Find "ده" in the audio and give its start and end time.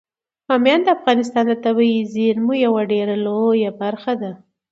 4.21-4.31